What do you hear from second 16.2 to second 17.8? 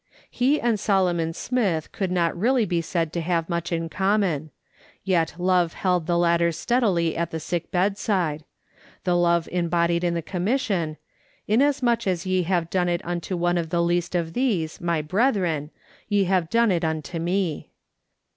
have done it unto me."